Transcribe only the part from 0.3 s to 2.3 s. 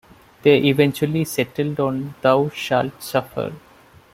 They eventually settled on